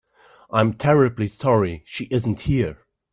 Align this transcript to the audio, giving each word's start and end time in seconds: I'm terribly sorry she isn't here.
I'm 0.49 0.73
terribly 0.73 1.27
sorry 1.27 1.83
she 1.85 2.05
isn't 2.05 2.41
here. 2.41 2.87